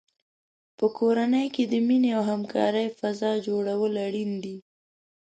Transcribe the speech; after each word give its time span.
په 0.77 0.85
کورنۍ 0.97 1.47
کې 1.55 1.63
د 1.71 1.73
مینې 1.87 2.11
او 2.17 2.23
همکارۍ 2.31 2.87
فضا 2.99 3.31
جوړول 3.47 3.93
اړین 4.07 4.31
دي. 4.43 4.55